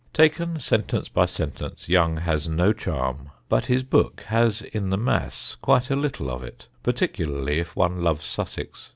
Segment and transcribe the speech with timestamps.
[0.13, 5.55] Taken sentence by sentence Young has no charm, but his book has in the mass
[5.61, 8.89] quite a little of it, particularly if one loves Sussex.